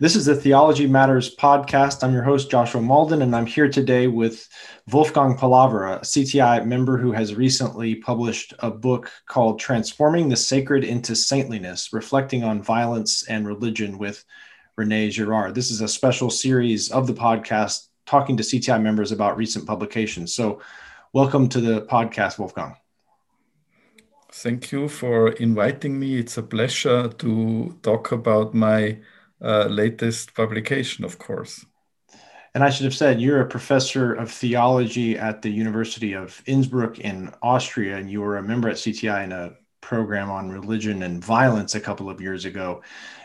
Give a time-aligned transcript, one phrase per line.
[0.00, 2.02] This is the Theology Matters podcast.
[2.02, 4.48] I'm your host, Joshua Mauldin, and I'm here today with
[4.90, 10.82] Wolfgang Palaver, a CTI member who has recently published a book called Transforming the Sacred
[10.82, 14.24] into Saintliness Reflecting on Violence and Religion with
[14.76, 15.54] Rene Girard.
[15.54, 20.34] This is a special series of the podcast talking to CTI members about recent publications.
[20.34, 20.60] So,
[21.12, 22.74] welcome to the podcast, Wolfgang.
[24.32, 26.18] Thank you for inviting me.
[26.18, 28.98] It's a pleasure to talk about my
[29.42, 31.64] uh, latest publication, of course.
[32.54, 37.00] And I should have said, you're a professor of theology at the University of Innsbruck
[37.00, 41.22] in Austria, and you were a member at CTI in a program on religion and
[41.22, 42.82] violence a couple of years ago.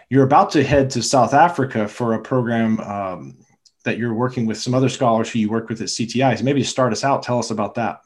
[0.09, 3.37] You're about to head to South Africa for a program um,
[3.85, 6.37] that you're working with some other scholars who you work with at CTI.
[6.37, 8.01] So maybe to start us out, tell us about that.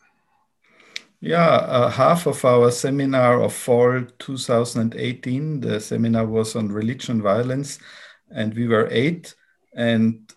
[1.26, 7.80] Yeah, uh, half of our seminar of fall 2018, the seminar was on religion violence,
[8.30, 9.34] and we were eight,
[9.74, 10.30] and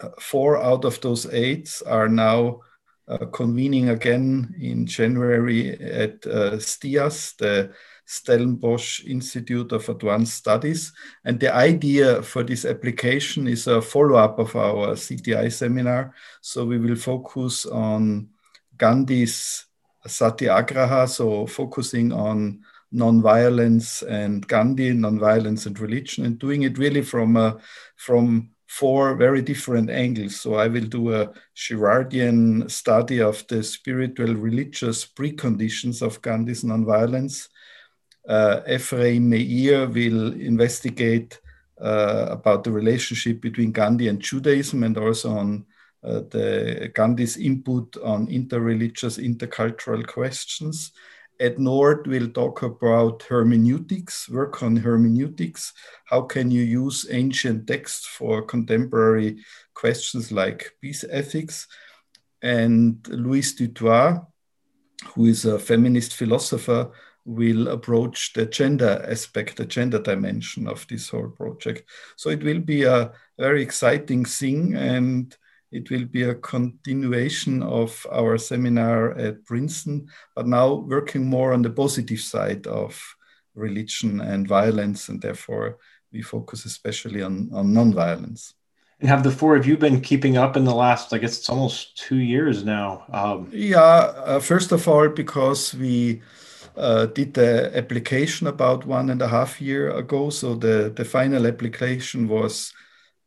[0.00, 2.58] uh, four out of those eight are now
[3.06, 7.72] uh, convening again in January at uh, STIAS, the
[8.04, 10.92] Stellenbosch Institute of Advanced Studies.
[11.24, 16.14] And the idea for this application is a follow up of our CTI seminar.
[16.40, 18.30] So we will focus on
[18.76, 19.65] Gandhi's
[20.08, 22.60] satyagraha, so focusing on
[22.94, 27.58] nonviolence and Gandhi, nonviolence and religion, and doing it really from a,
[27.96, 30.40] from four very different angles.
[30.40, 37.48] So I will do a Girardian study of the spiritual religious preconditions of Gandhi's nonviolence.
[38.28, 41.40] Uh, Ephraim Meir will investigate
[41.80, 45.64] uh, about the relationship between Gandhi and Judaism and also on
[46.06, 50.92] Uh, the Gandhi's input on interreligious, intercultural questions.
[51.40, 55.72] Ed Noort will talk about hermeneutics, work on hermeneutics.
[56.04, 61.66] How can you use ancient texts for contemporary questions like peace ethics?
[62.40, 64.24] And Louise du Toit,
[65.14, 66.92] who is a feminist philosopher,
[67.24, 71.82] will approach the gender aspect, the gender dimension of this whole project.
[72.14, 74.76] So it will be a very exciting thing.
[74.76, 75.36] And
[75.72, 81.62] it will be a continuation of our seminar at Princeton, but now working more on
[81.62, 83.00] the positive side of
[83.54, 85.78] religion and violence, and therefore
[86.12, 88.54] we focus especially on, on nonviolence.
[89.00, 91.50] And have the four of you been keeping up in the last, I guess it's
[91.50, 93.04] almost two years now?
[93.12, 96.22] Um, yeah, uh, first of all, because we
[96.76, 100.30] uh, did the application about one and a half year ago.
[100.30, 102.72] So the, the final application was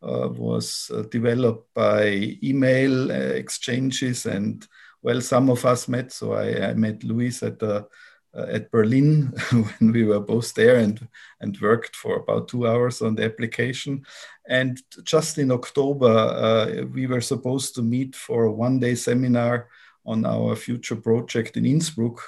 [0.01, 4.67] was uh, developed by email uh, exchanges and
[5.01, 6.11] well some of us met.
[6.11, 7.87] So i, I met louise at the
[8.35, 11.07] uh, at berlin when we were both there and
[11.41, 14.05] and worked for about two hours on the application.
[14.47, 19.67] And just in october uh, we were supposed to meet for a one day seminar
[20.05, 22.21] on our future project in innsbruck.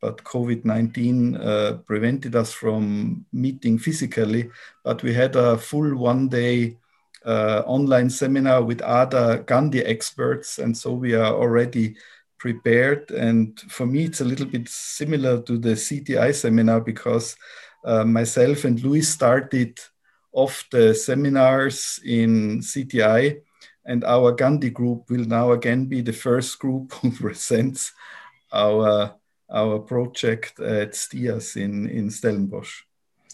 [0.00, 4.50] But COVID 19 uh, prevented us from meeting physically.
[4.82, 6.78] But we had a full one day
[7.24, 11.96] uh, online seminar with other Gandhi experts, and so we are already
[12.38, 13.10] prepared.
[13.10, 17.36] And for me, it's a little bit similar to the CTI seminar because
[17.84, 19.78] uh, myself and Louis started
[20.32, 23.40] off the seminars in CTI,
[23.84, 27.92] and our Gandhi group will now again be the first group who presents
[28.52, 29.14] our
[29.52, 32.82] our project at STIAS in in Stellenbosch.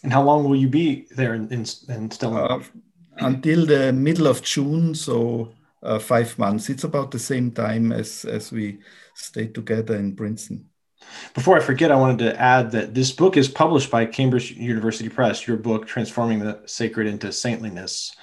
[0.03, 2.69] And how long will you be there in, in, in Stellenbosch?
[2.69, 2.81] Uh,
[3.19, 6.69] until the middle of June, so uh, five months.
[6.69, 8.79] It's about the same time as, as we
[9.15, 10.69] stayed together in Princeton.
[11.35, 15.09] Before I forget, I wanted to add that this book is published by Cambridge University
[15.09, 15.47] Press.
[15.47, 18.17] Your book, "Transforming the Sacred into Saintliness."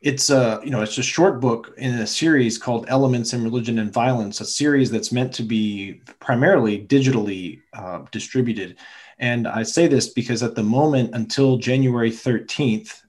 [0.00, 3.78] It's a you know it's a short book in a series called Elements in Religion
[3.78, 8.76] and Violence, a series that's meant to be primarily digitally uh, distributed.
[9.18, 13.03] And I say this because at the moment, until January 13th,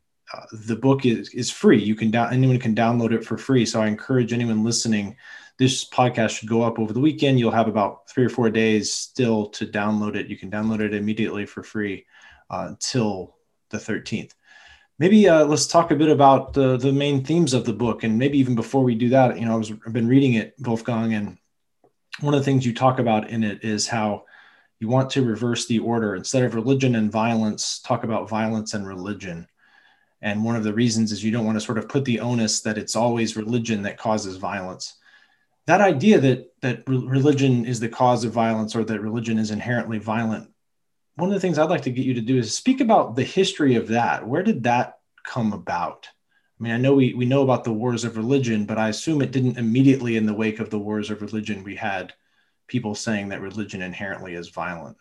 [0.52, 1.82] the book is, is free.
[1.82, 3.66] You can down, anyone can download it for free.
[3.66, 5.16] So I encourage anyone listening.
[5.58, 7.40] This podcast should go up over the weekend.
[7.40, 10.28] You'll have about three or four days still to download it.
[10.28, 12.06] You can download it immediately for free
[12.50, 14.32] uh, the 13th.
[14.98, 18.04] Maybe uh, let's talk a bit about the, the main themes of the book.
[18.04, 20.56] And maybe even before we do that, you know, I was, I've been reading it,
[20.60, 21.38] Wolfgang, and
[22.22, 24.24] one of the things you talk about in it is how
[24.80, 26.16] you want to reverse the order.
[26.16, 29.48] Instead of religion and violence, talk about violence and religion.
[30.26, 32.62] And one of the reasons is you don't want to sort of put the onus
[32.62, 34.96] that it's always religion that causes violence.
[35.68, 40.00] That idea that that religion is the cause of violence or that religion is inherently
[40.00, 40.50] violent.
[41.16, 43.24] One of the things I'd like to get you to do is speak about the
[43.24, 44.28] history of that.
[44.28, 46.08] Where did that come about?
[46.60, 49.22] I mean, I know we, we know about the wars of religion, but I assume
[49.22, 52.14] it didn't immediately in the wake of the wars of religion, we had
[52.68, 54.98] people saying that religion inherently is violent.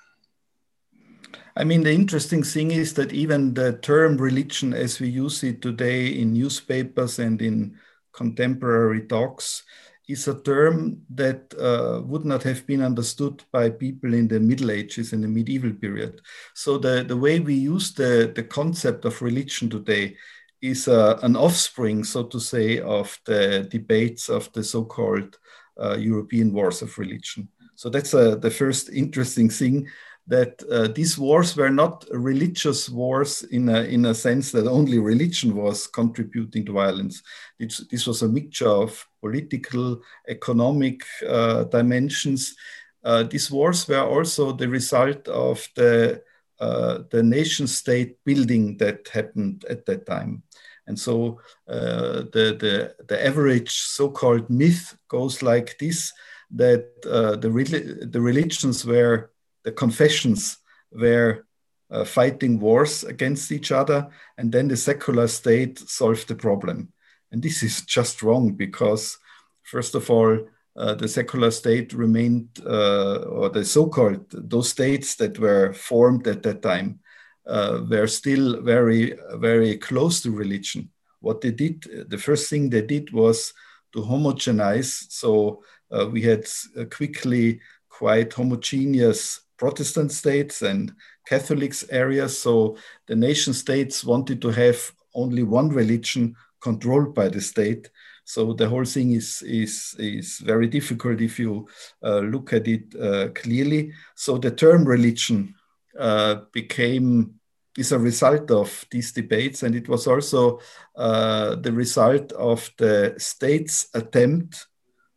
[1.57, 5.63] I mean, the interesting thing is that even the term religion, as we use it
[5.63, 7.79] today in newspapers and in
[8.13, 9.63] contemporary talks,
[10.09, 14.71] is a term that uh, would not have been understood by people in the Middle
[14.71, 16.21] Ages, in the medieval period.
[16.55, 20.17] So the, the way we use the, the concept of religion today
[20.61, 25.39] is uh, an offspring, so to say, of the debates of the so-called
[25.81, 27.49] uh, European wars of religion.
[27.77, 29.89] So that's uh, the first interesting thing
[30.27, 34.99] that uh, these wars were not religious wars in a, in a sense that only
[34.99, 37.23] religion was contributing to violence.
[37.59, 42.57] This, this was a mixture of political, economic uh, dimensions.
[43.05, 46.23] Uh, these wars were also the result of the,
[46.59, 50.43] uh, the nation state building that happened at that time.
[50.87, 56.13] And so uh, the, the, the average so called myth goes like this
[56.51, 59.31] that uh, the, the religions were
[59.65, 60.59] the confessions
[60.93, 61.47] were
[61.91, 64.09] uh, fighting wars against each other,
[64.39, 66.93] and then the secular state solved the problem.
[67.33, 69.19] And this is just wrong because,
[69.63, 70.39] first of all,
[70.77, 76.27] uh, the secular state remained, uh, or the so called, those states that were formed
[76.27, 76.99] at that time
[77.47, 80.91] uh, were still very, very close to religion.
[81.21, 83.53] What they did, the first thing they did was
[83.93, 85.11] to homogenize.
[85.11, 86.47] So uh, we had
[86.79, 90.93] uh, quickly quite homogeneous Protestant states and
[91.27, 92.39] Catholics areas.
[92.39, 97.91] So the nation states wanted to have only one religion controlled by the state.
[98.25, 101.69] So the whole thing is is is very difficult if you
[102.03, 103.93] uh, look at it uh, clearly.
[104.15, 105.55] So the term religion
[105.99, 107.35] uh, became
[107.77, 110.61] is a result of these debates, and it was also
[110.97, 114.67] uh, the result of the state's attempt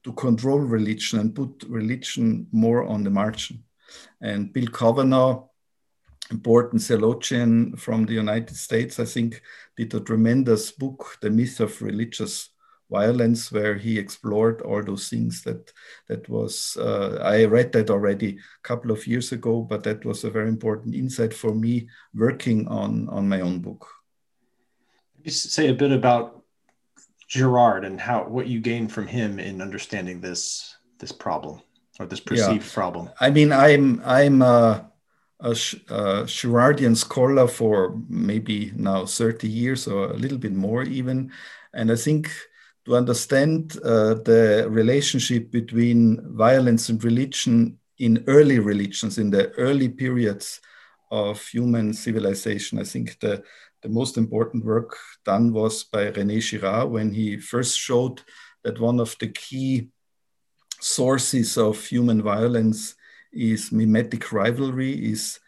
[0.03, 3.63] to control religion and put religion more on the margin.
[4.21, 5.47] And Bill Cavanaugh,
[6.31, 9.41] important theologian from the United States, I think,
[9.75, 12.49] did a tremendous book, The Myth of Religious
[12.89, 15.71] Violence, where he explored all those things that
[16.07, 16.77] that was.
[16.79, 20.47] Uh, I read that already a couple of years ago, but that was a very
[20.47, 23.87] important insight for me working on on my own book.
[25.23, 26.43] Just say a bit about
[27.27, 31.61] Girard and how what you gained from him in understanding this this problem
[31.99, 32.73] or this perceived yeah.
[32.73, 33.09] problem?
[33.19, 34.89] I mean, I'm I'm a,
[35.39, 41.31] a, a Girardian scholar for maybe now 30 years or a little bit more even,
[41.73, 42.31] and I think
[42.85, 49.89] to understand uh, the relationship between violence and religion in early religions, in the early
[49.89, 50.61] periods
[51.11, 53.43] of human civilization, I think the
[53.83, 58.21] the most important work done was by René Girard when he first showed
[58.63, 59.89] that one of the key
[60.79, 62.95] sources of human violence
[63.31, 65.39] is mimetic rivalry, is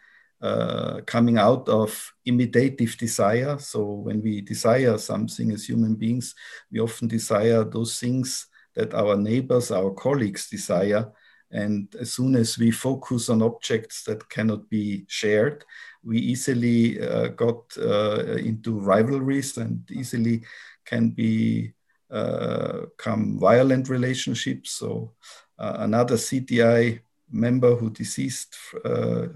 [0.42, 3.58] uh, coming out of imitative desire.
[3.58, 6.34] So when we desire something as human beings,
[6.72, 11.10] we often desire those things that our neighbors, our colleagues desire.
[11.50, 15.64] And as soon as we focus on objects that cannot be shared,
[16.04, 20.42] we easily uh, got uh, into rivalries and easily
[20.84, 21.72] can be
[22.10, 24.72] come violent relationships.
[24.72, 25.12] So
[25.58, 27.00] uh, another CTI
[27.30, 29.26] member who deceased uh,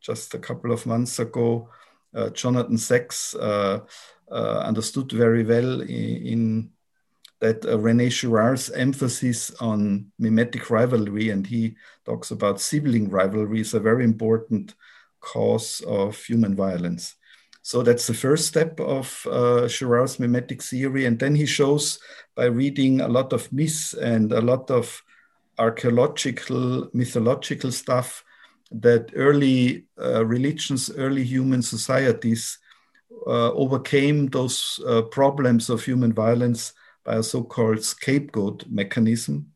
[0.00, 1.68] just a couple of months ago,
[2.32, 3.34] Jonathan Sacks,
[4.30, 6.70] understood very well in, in
[7.40, 13.74] that uh, Rene Girard's emphasis on mimetic rivalry, and he talks about sibling rivalry, is
[13.74, 14.74] a very important
[15.20, 17.14] cause of human violence.
[17.68, 21.04] So that's the first step of uh, Girard's mimetic theory.
[21.04, 21.98] And then he shows
[22.34, 25.02] by reading a lot of myths and a lot of
[25.58, 28.24] archaeological, mythological stuff
[28.70, 32.58] that early uh, religions, early human societies
[33.26, 36.72] uh, overcame those uh, problems of human violence
[37.04, 39.52] by a so called scapegoat mechanism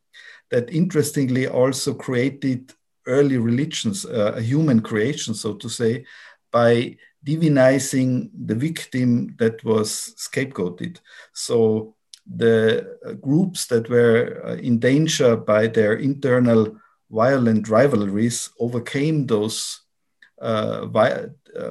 [0.51, 2.75] that interestingly also created
[3.07, 6.05] early religions, uh, a human creation, so to say,
[6.51, 10.99] by divinizing the victim that was scapegoated.
[11.33, 11.95] So
[12.27, 16.77] the uh, groups that were uh, in danger by their internal
[17.11, 19.81] violent rivalries overcame those
[20.41, 21.29] uh, uh,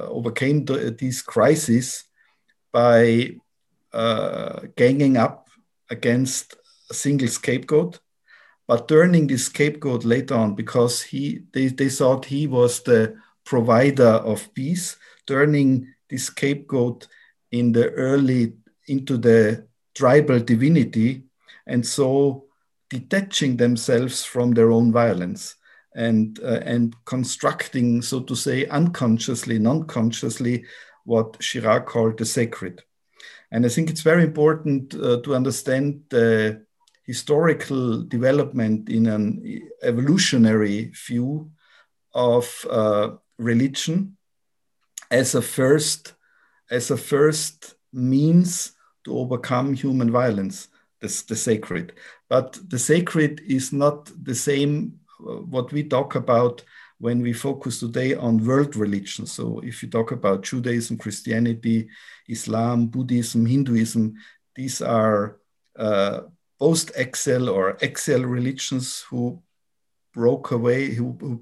[0.08, 2.04] overcame the, these crises
[2.72, 3.30] by
[3.92, 5.48] uh, ganging up
[5.90, 6.56] against
[6.90, 7.98] a single scapegoat
[8.68, 14.04] but turning this scapegoat later on because he they, they thought he was the provider
[14.04, 17.06] of peace turning this scapegoat
[17.50, 18.54] in the early
[18.88, 21.24] into the tribal divinity,
[21.66, 22.44] and so
[22.90, 25.56] detaching themselves from their own violence
[25.94, 30.64] and uh, and constructing, so to say, unconsciously, non-consciously,
[31.04, 32.82] what Girard called the sacred.
[33.50, 36.64] And I think it's very important uh, to understand the
[37.04, 41.50] historical development in an evolutionary view
[42.14, 44.16] of uh, religion
[45.12, 46.14] as a first
[46.70, 48.72] as a first means
[49.04, 50.68] to overcome human violence
[51.00, 51.92] the, the sacred.
[52.30, 56.64] But the sacred is not the same uh, what we talk about
[56.98, 61.88] when we focus today on world religions so if you talk about judaism christianity
[62.28, 64.14] islam buddhism hinduism
[64.54, 65.40] these are
[65.76, 66.20] uh,
[66.60, 69.42] post axial or axial religions who
[70.14, 71.36] broke away who, who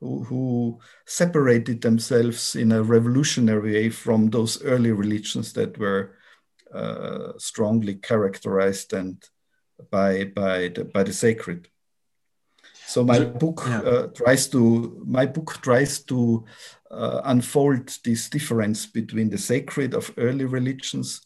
[0.00, 6.16] who, who separated themselves in a revolutionary way from those early religions that were
[6.72, 9.24] uh, strongly characterized and
[9.90, 11.68] by by the, by the sacred.
[12.86, 13.80] So my book yeah.
[13.80, 16.44] uh, tries to my book tries to
[16.90, 21.20] uh, unfold this difference between the sacred of early religions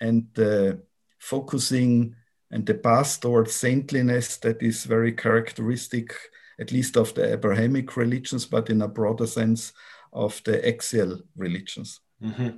[0.00, 0.82] and the
[1.18, 2.14] focusing
[2.50, 6.14] and the path towards saintliness that is very characteristic
[6.60, 9.72] at least of the Abrahamic religions, but in a broader sense
[10.12, 12.00] of the axial religions.
[12.22, 12.56] Mm-hmm.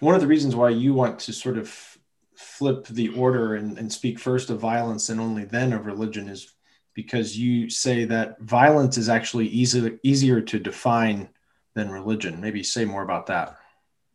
[0.00, 1.98] One of the reasons why you want to sort of
[2.36, 6.52] flip the order and, and speak first of violence and only then of religion is
[6.94, 11.28] because you say that violence is actually easy, easier to define
[11.74, 12.40] than religion.
[12.40, 13.56] Maybe say more about that.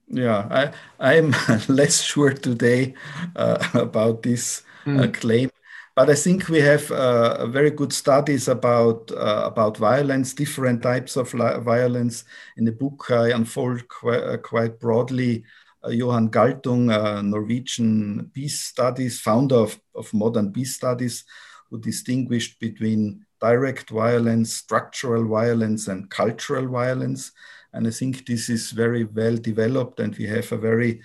[0.07, 1.36] Yeah, I, I'm
[1.67, 2.95] less sure today
[3.36, 5.03] uh, about this mm.
[5.03, 5.51] uh, claim
[5.96, 11.17] but I think we have uh, very good studies about uh, about violence, different types
[11.17, 12.24] of violence.
[12.58, 15.43] In the book, I unfold qu uh, quite broadly
[15.84, 16.88] uh, Johan Galtung,
[17.24, 21.25] Norwegian peace studies, founder of, of modern peace studies,
[21.69, 27.31] who distinguished between direct violence, structural violence, and cultural violence.
[27.74, 31.01] And I think this is very well developed, and we have a very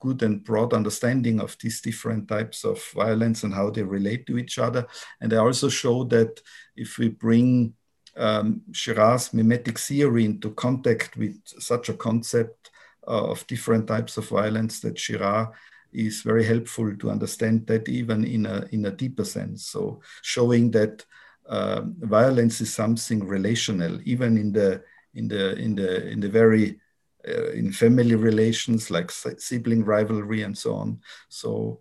[0.00, 4.38] good and broad understanding of these different types of violence and how they relate to
[4.38, 4.86] each other.
[5.20, 6.40] And I also show that
[6.76, 7.74] if we bring
[8.16, 8.62] um,
[9.32, 12.70] mimetic theory into contact with such a concept
[13.06, 15.48] uh, of different types of violence, that Girard
[15.92, 19.66] is very helpful to understand that even in a, in a deeper sense.
[19.66, 21.04] So showing that
[21.46, 24.82] uh, violence is something relational, even in the
[25.14, 26.80] in the in the in the very
[27.28, 31.00] uh, in family relations like sibling rivalry and so on.
[31.28, 31.80] So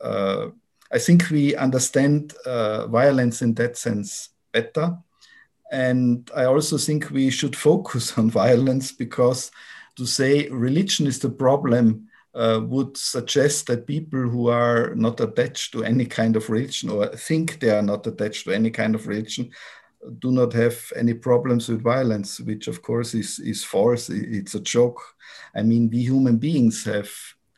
[0.00, 0.48] uh,
[0.92, 4.96] I think we understand uh, violence in that sense better.
[5.70, 9.50] And I also think we should focus on violence because
[9.96, 15.72] to say religion is the problem uh, would suggest that people who are not attached
[15.72, 19.06] to any kind of religion or think they are not attached to any kind of
[19.08, 19.50] religion
[20.18, 24.08] do not have any problems with violence, which of course is, is false.
[24.10, 25.00] It's a joke.
[25.54, 27.10] I mean, we human beings have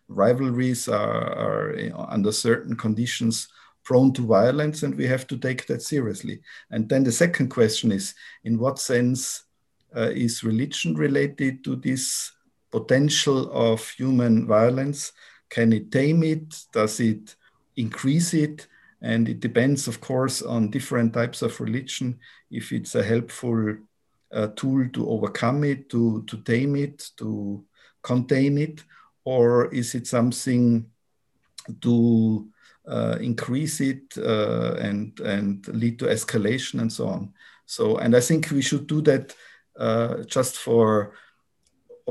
[0.09, 3.49] rivalries, are, are under certain conditions
[3.85, 6.41] prone to violence, and we have to take that seriously.
[6.71, 9.45] And then the second question is in what sense
[9.97, 12.33] uh, is religion related to this
[12.71, 15.13] potential of human violence?
[15.49, 16.63] Can it tame it?
[16.73, 17.35] Does it
[17.77, 18.69] increase it?
[19.03, 22.19] And it depends, of course, on different types of religion,
[22.51, 23.77] if it's a helpful
[24.33, 27.65] uh, tool to overcome it, to, to tame it, to
[28.03, 28.85] contain it,
[29.25, 30.87] or is it something
[31.81, 32.49] to
[32.89, 37.33] uh, increase it uh, and, and lead to escalation and so on.
[37.67, 39.35] So, and I think we should do that
[39.79, 41.13] uh, just for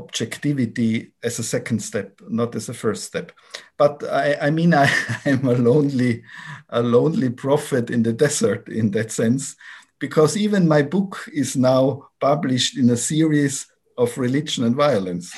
[0.02, 3.32] objectivity as a second step, not as a first step.
[3.76, 4.88] But I, I mean, I,
[5.26, 6.22] am a lonely,
[6.68, 9.56] a lonely prophet in the desert in that sense,
[9.98, 13.66] because even my book is now published in a series
[13.98, 15.34] of religion and violence.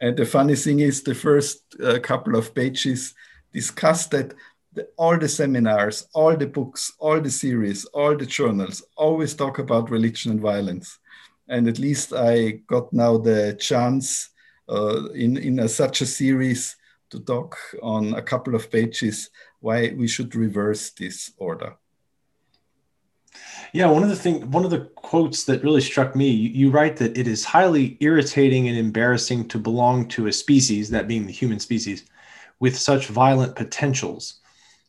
[0.00, 3.14] And the funny thing is, the first uh, couple of pages
[3.52, 4.34] discuss that
[4.74, 9.58] the, all the seminars, all the books, all the series, all the journals always talk
[9.58, 10.98] about religion and violence
[11.48, 14.30] and at least I got now the chance
[14.68, 16.76] uh, in in a, such a series
[17.10, 21.76] to talk on a couple of pages why we should reverse this order.
[23.72, 26.70] Yeah, one of the thing, one of the quotes that really struck me, you, you,
[26.70, 31.26] write that it is highly irritating and embarrassing to belong to a species, that being
[31.26, 32.04] the human species,
[32.60, 34.40] with such violent potentials,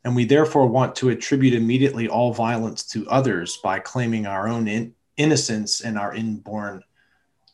[0.04, 4.68] and we therefore want to attribute immediately all violence to others by claiming our own
[4.68, 6.84] in, innocence and our inborn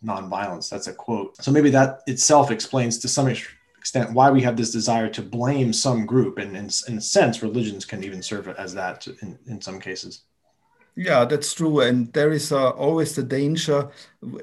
[0.04, 0.70] nonviolence.
[0.70, 1.38] That's a quote.
[1.44, 3.28] So maybe that itself explains to some
[3.82, 7.42] extent why we have this desire to blame some group and in, in a sense
[7.42, 10.22] religions can even serve as that in, in some cases
[10.96, 13.90] yeah that's true and there is uh, always the danger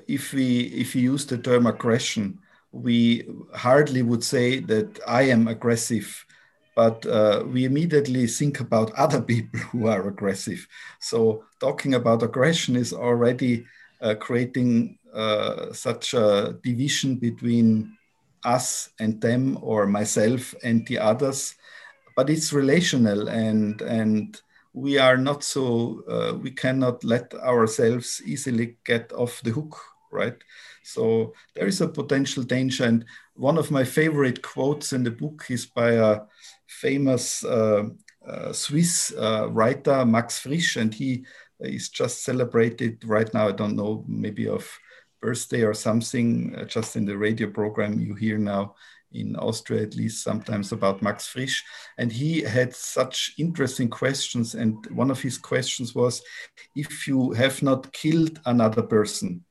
[0.09, 2.37] if we if we use the term aggression
[2.73, 6.27] we hardly would say that i am aggressive
[6.79, 10.65] but uh, we immediately think about other people who are aggressive.
[11.01, 13.67] So talking about aggression is already
[14.01, 17.99] uh, creating uh, such a division between
[18.45, 21.57] us and them or myself and the others
[22.15, 24.41] but it's relational and and
[24.73, 29.77] we are not so uh, we cannot let ourselves easily get off the hook
[30.11, 30.37] right?
[30.83, 33.05] So there is a potential danger and
[33.35, 36.21] one of my favorite quotes in the book is by a
[36.69, 37.85] famous uh,
[38.27, 41.25] uh, swiss uh, writer max frisch and he
[41.61, 44.79] is just celebrated right now i don't know maybe of
[45.21, 48.75] birthday or something, just in the radio program you hear now
[49.13, 51.65] in Austria, at least sometimes about Max Frisch.
[51.97, 54.55] And he had such interesting questions.
[54.55, 56.23] And one of his questions was
[56.77, 59.45] if you have not killed another person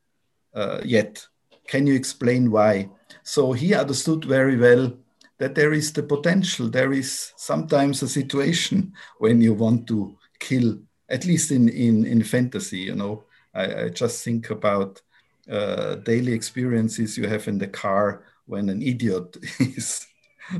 [0.53, 1.25] uh, yet,
[1.67, 2.89] can you explain why?
[3.23, 4.93] So he understood very well
[5.39, 6.69] that there is the potential.
[6.69, 10.79] There is sometimes a situation when you want to kill,
[11.09, 13.23] at least in, in, in fantasy, you know.
[13.53, 15.01] I, I just think about
[15.49, 20.05] uh, daily experiences you have in the car when an idiot is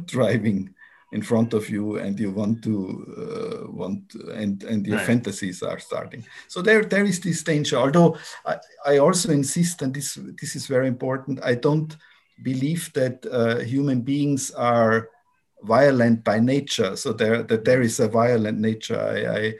[0.05, 0.73] driving
[1.13, 2.75] in front of you and you want to
[3.17, 5.05] uh, want and and your right.
[5.05, 9.93] fantasies are starting so there there is this danger although I, I also insist and
[9.93, 11.95] this this is very important i don't
[12.43, 15.09] believe that uh, human beings are
[15.63, 19.53] violent by nature so there that there is a violent nature i i,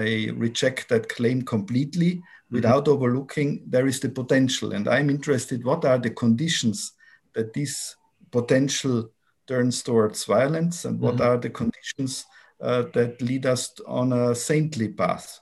[0.00, 2.56] I reject that claim completely Mm-hmm.
[2.56, 2.92] without mm-hmm.
[2.92, 6.92] overlooking there is the potential and i'm interested what are the conditions
[7.34, 7.96] that this
[8.30, 9.10] potential
[9.48, 11.26] turns towards violence and what mm-hmm.
[11.26, 12.24] are the conditions
[12.60, 15.40] uh, that lead us on a saintly path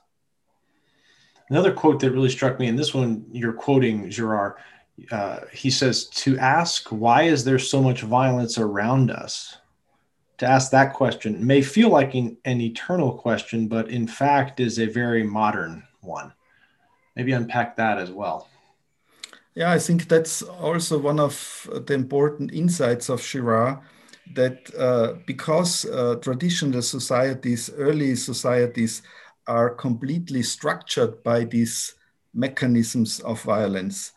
[1.51, 4.53] another quote that really struck me and this one you're quoting girard
[5.11, 9.57] uh, he says to ask why is there so much violence around us
[10.37, 14.79] to ask that question may feel like an, an eternal question but in fact is
[14.79, 16.31] a very modern one
[17.15, 18.47] maybe unpack that as well.
[19.55, 23.79] Yeah, I think that's also one of the important insights of Girard
[24.35, 29.01] that uh, because uh, traditional societies, early societies,
[29.47, 31.95] are completely structured by these
[32.33, 34.11] mechanisms of violence,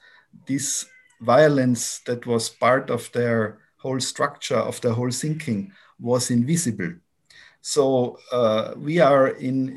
[0.49, 0.87] this
[1.21, 6.93] violence that was part of their whole structure, of their whole thinking, was invisible.
[7.61, 9.77] So uh, we are in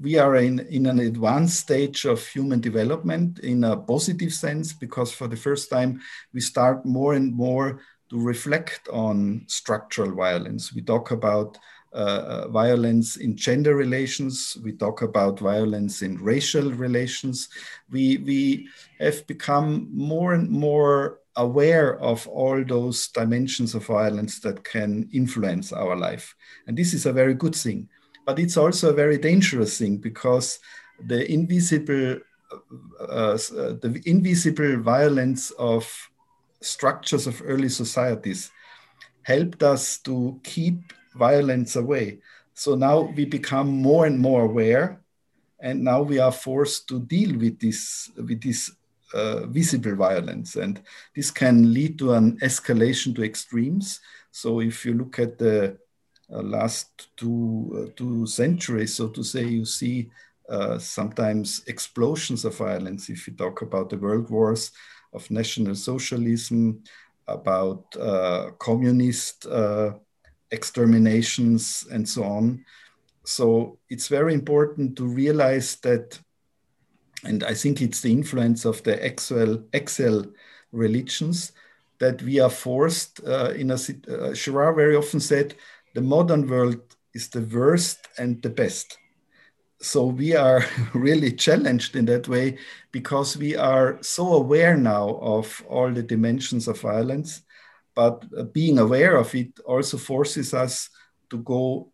[0.00, 5.12] we are in, in an advanced stage of human development in a positive sense because
[5.12, 6.00] for the first time
[6.32, 10.74] we start more and more to reflect on structural violence.
[10.74, 11.58] We talk about
[11.92, 14.56] uh, violence in gender relations.
[14.62, 17.48] We talk about violence in racial relations.
[17.90, 18.68] We, we
[19.00, 25.72] have become more and more aware of all those dimensions of violence that can influence
[25.72, 26.34] our life.
[26.66, 27.88] And this is a very good thing.
[28.26, 30.58] But it's also a very dangerous thing because
[31.06, 32.18] the invisible,
[33.00, 33.38] uh, uh,
[33.80, 35.88] the invisible violence of
[36.60, 38.50] structures of early societies
[39.22, 42.20] helped us to keep violence away.
[42.54, 45.00] So now we become more and more aware,
[45.60, 48.70] and now we are forced to deal with this with this
[49.14, 50.56] uh, visible violence.
[50.56, 50.80] And
[51.14, 54.00] this can lead to an escalation to extremes.
[54.30, 55.78] So if you look at the
[56.32, 60.10] uh, last two, uh, two centuries, so to say, you see
[60.48, 63.08] uh, sometimes explosions of violence.
[63.08, 64.72] If you talk about the world wars
[65.12, 66.82] of National Socialism,
[67.26, 69.92] about uh, communist uh,
[70.50, 72.64] exterminations, and so on.
[73.24, 76.18] So it's very important to realize that
[77.24, 80.26] and I think it's the influence of the axial, axial
[80.72, 81.52] religions
[81.98, 83.74] that we are forced uh, in a.
[83.74, 85.54] Uh, Girard very often said,
[85.94, 86.80] the modern world
[87.14, 88.98] is the worst and the best.
[89.80, 92.58] So we are really challenged in that way
[92.92, 97.42] because we are so aware now of all the dimensions of violence,
[97.98, 100.88] but uh, being aware of it also forces us
[101.30, 101.90] to go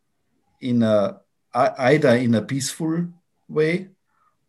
[0.61, 1.19] in a
[1.55, 3.07] either in a peaceful
[3.49, 3.89] way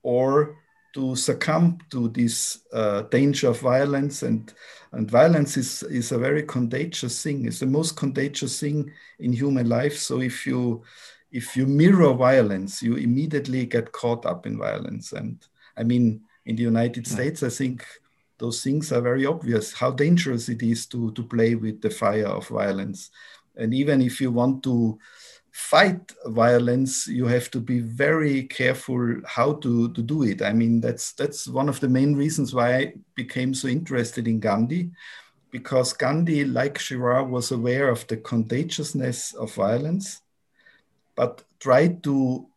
[0.04, 0.58] or
[0.94, 4.24] to succumb to this uh, danger of violence.
[4.24, 4.54] And
[4.92, 7.46] and violence is is a very contagious thing.
[7.46, 9.98] It's the most contagious thing in human life.
[9.98, 10.84] So if you
[11.32, 15.14] if you mirror violence you immediately get caught up in violence.
[15.14, 15.38] And
[15.78, 17.86] i mean in the united states i think
[18.38, 22.28] those things are very obvious how dangerous it is to, to play with the fire
[22.28, 23.10] of violence.
[23.56, 25.00] And even if you want to
[25.52, 30.42] fight violence, you have to be very careful how to, to do it.
[30.42, 34.42] I mean, that's that's one of the main reasons why I became so interested in
[34.42, 34.92] Gandhi,
[35.52, 40.22] because Gandhi, like Girard, was aware of the contagiousness of violence,
[41.16, 42.48] but tried to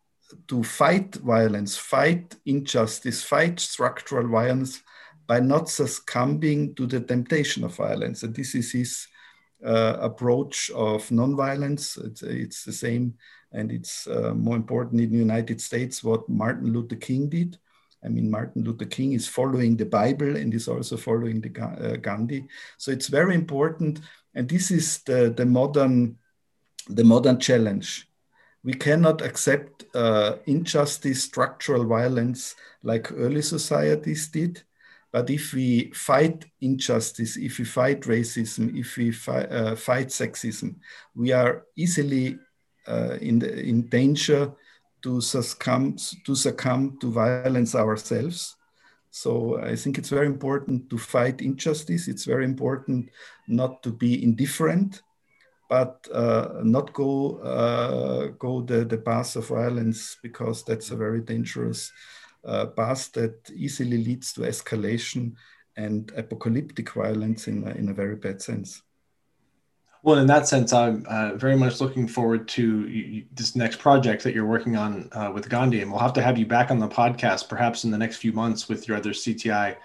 [0.47, 4.81] to fight violence, fight injustice, fight structural violence
[5.29, 8.23] by not succumbing to the temptation of violence.
[8.23, 9.07] And this is his
[9.63, 12.03] uh, approach of nonviolence.
[12.03, 13.13] It's, it's the same,
[13.51, 17.59] and it's uh, more important in the United States what Martin Luther King did.
[18.03, 21.97] I mean, Martin Luther King is following the Bible and is also following the uh,
[21.97, 22.47] Gandhi.
[22.79, 23.99] So it's very important,
[24.33, 26.17] and this is the, the modern
[26.87, 28.07] the modern challenge.
[28.63, 34.63] We cannot accept uh, injustice, structural violence like early societies did
[35.11, 40.75] but if we fight injustice, if we fight racism, if we fi uh, fight sexism,
[41.15, 42.37] we are easily
[42.87, 44.51] uh, in, the, in danger
[45.01, 45.95] to succumb,
[46.25, 48.55] to succumb to violence ourselves.
[49.09, 52.07] So I think it's very important to fight injustice.
[52.07, 53.09] It's very important
[53.47, 55.01] not to be indifferent,
[55.69, 61.21] but uh, not go uh, go the, the path of violence because that's a very
[61.21, 61.91] dangerous
[62.75, 65.33] path that easily leads to escalation
[65.75, 68.81] and apocalyptic violence in a, in a very bad sense.
[70.01, 74.33] Well, in that sense, I'm uh, very much looking forward to this next project that
[74.33, 76.87] you're working on uh, with Gandhi, and we'll have to have you back on the
[76.87, 79.75] podcast perhaps in the next few months with your other CTI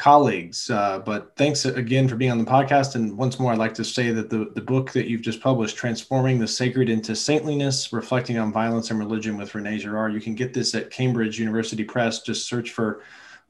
[0.00, 0.70] colleagues.
[0.70, 2.94] Uh, but thanks again for being on the podcast.
[2.94, 5.76] And once more, I'd like to say that the, the book that you've just published,
[5.76, 10.34] Transforming the Sacred into Saintliness, Reflecting on Violence and Religion with Rene Girard, you can
[10.34, 12.22] get this at Cambridge University Press.
[12.22, 13.02] Just search for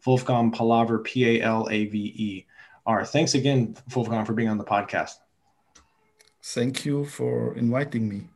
[0.04, 2.46] Wolfgang Palaver, P A L A V E
[2.84, 3.04] R.
[3.04, 5.14] Thanks again, Wolfgang, for being on the podcast.
[6.42, 8.28] Thank you for inviting me.